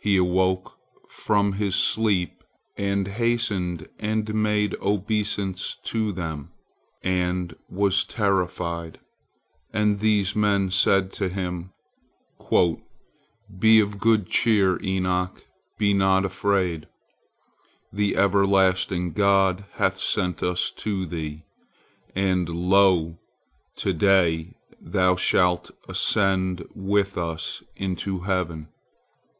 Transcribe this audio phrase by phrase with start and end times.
[0.00, 0.76] He awoke
[1.08, 2.42] from his sleep,
[2.76, 6.50] and hastened and made obeisance to them,
[7.04, 8.98] and was terrified.
[9.72, 11.70] And these men said to him:
[13.56, 15.44] "Be of good cheer, Enoch,
[15.78, 16.88] be not afraid;
[17.92, 21.44] the everlasting God hath sent us to thee,
[22.12, 23.20] and lo!
[23.76, 28.66] to day thou shalt ascend with us into heaven.